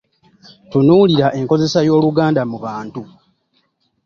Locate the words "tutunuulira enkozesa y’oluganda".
0.69-2.41